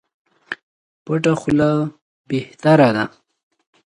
[1.05, 1.69] پټه خوله
[2.29, 3.05] بهتره ده.